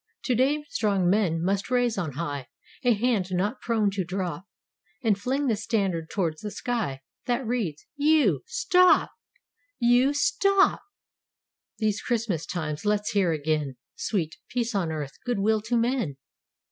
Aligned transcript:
Today 0.23 0.63
strong 0.69 1.07
men 1.11 1.43
must 1.43 1.69
raise 1.69 1.95
on 1.95 2.13
high 2.13 2.47
A 2.81 2.93
hand 2.95 3.27
not 3.31 3.61
prone 3.61 3.91
to 3.91 4.03
drop, 4.03 4.45
And 5.03 5.15
fling 5.15 5.45
the 5.45 5.55
standard 5.55 6.09
towards 6.09 6.41
the 6.41 6.49
sky 6.49 7.01
That 7.27 7.45
reads: 7.45 7.85
''You 7.99 8.39
stopT 8.49 9.09
"You 9.77 10.09
stopT 10.15 10.79
These 11.77 12.01
Christmas 12.01 12.47
times, 12.47 12.83
let's 12.83 13.11
hear 13.11 13.31
again— 13.31 13.75
Sweet 13.95 14.37
"Peace 14.49 14.73
on 14.73 14.91
Earth, 14.91 15.19
Good 15.23 15.37
Will 15.37 15.61
to 15.61 15.77
Men!" 15.77 16.17